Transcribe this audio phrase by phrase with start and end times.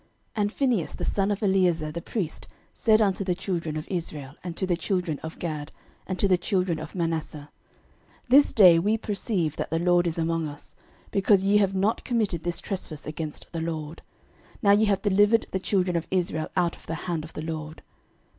[0.01, 0.09] 06:022:031
[0.41, 4.57] And Phinehas the son of Eleazar the priest said unto the children of Reuben, and
[4.57, 5.71] to the children of Gad,
[6.07, 7.51] and to the children of Manasseh,
[8.27, 10.75] This day we perceive that the LORD is among us,
[11.11, 14.01] because ye have not committed this trespass against the LORD:
[14.63, 17.83] now ye have delivered the children of Israel out of the hand of the LORD.